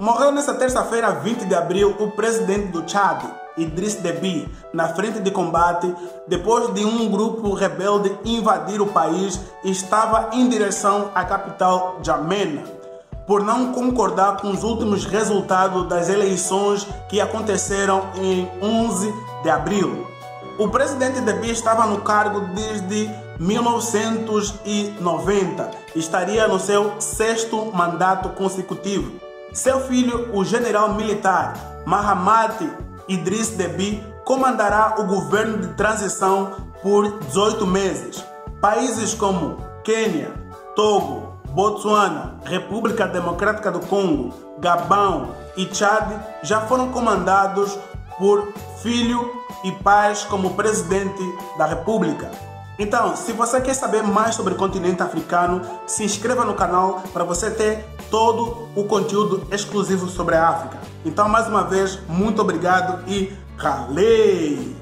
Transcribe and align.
Morreu 0.00 0.32
nesta 0.32 0.54
terça-feira, 0.54 1.10
20 1.10 1.44
de 1.44 1.54
abril, 1.54 1.94
o 2.00 2.10
presidente 2.12 2.68
do 2.68 2.88
Chad, 2.88 3.22
Idriss 3.58 3.96
Deby, 3.96 4.48
na 4.72 4.88
frente 4.88 5.20
de 5.20 5.30
combate, 5.30 5.94
depois 6.26 6.72
de 6.72 6.86
um 6.86 7.10
grupo 7.10 7.52
rebelde 7.52 8.18
invadir 8.24 8.80
o 8.80 8.86
país 8.86 9.38
e 9.62 9.70
estava 9.70 10.30
em 10.32 10.48
direção 10.48 11.10
à 11.14 11.22
capital 11.22 11.98
Jamena, 12.02 12.62
por 13.26 13.44
não 13.44 13.74
concordar 13.74 14.38
com 14.38 14.50
os 14.50 14.64
últimos 14.64 15.04
resultados 15.04 15.86
das 15.86 16.08
eleições 16.08 16.86
que 17.10 17.20
aconteceram 17.20 18.08
em 18.14 18.50
11 18.62 19.12
de 19.42 19.50
abril. 19.50 20.06
O 20.58 20.70
presidente 20.70 21.20
Deby 21.20 21.50
estava 21.50 21.84
no 21.84 22.00
cargo 22.00 22.40
desde 22.54 23.10
1990 23.38 25.70
e 25.94 25.98
estaria 25.98 26.48
no 26.48 26.58
seu 26.58 26.98
sexto 26.98 27.66
mandato 27.74 28.30
consecutivo. 28.30 29.28
Seu 29.52 29.80
filho, 29.80 30.30
o 30.32 30.44
general 30.44 30.94
militar 30.94 31.82
Mahamat 31.84 32.62
Idris 33.08 33.50
Deby, 33.50 34.02
comandará 34.24 34.94
o 34.98 35.04
governo 35.04 35.58
de 35.58 35.68
transição 35.74 36.52
por 36.80 37.18
18 37.18 37.66
meses. 37.66 38.24
Países 38.60 39.12
como 39.12 39.56
Quênia, 39.82 40.32
Togo, 40.76 41.34
Botsuana, 41.48 42.38
República 42.44 43.08
Democrática 43.08 43.72
do 43.72 43.80
Congo, 43.80 44.32
Gabão 44.60 45.34
e 45.56 45.68
Chad 45.74 46.12
já 46.42 46.60
foram 46.60 46.92
comandados 46.92 47.76
por 48.18 48.52
filho 48.80 49.32
e 49.64 49.72
pais 49.72 50.22
como 50.22 50.54
presidente 50.54 51.22
da 51.58 51.66
República. 51.66 52.30
Então, 52.78 53.16
se 53.16 53.32
você 53.32 53.60
quer 53.60 53.74
saber 53.74 54.02
mais 54.02 54.36
sobre 54.36 54.54
o 54.54 54.56
continente 54.56 55.02
africano, 55.02 55.60
se 55.86 56.04
inscreva 56.04 56.44
no 56.44 56.54
canal 56.54 57.02
para 57.12 57.24
você 57.24 57.50
ter 57.50 57.84
todo 58.10 58.68
o 58.74 58.84
conteúdo 58.84 59.46
exclusivo 59.50 60.08
sobre 60.08 60.34
a 60.34 60.48
África. 60.48 60.78
Então, 61.04 61.28
mais 61.28 61.46
uma 61.46 61.64
vez, 61.64 61.98
muito 62.08 62.42
obrigado 62.42 63.08
e 63.08 63.32
ralei! 63.56 64.79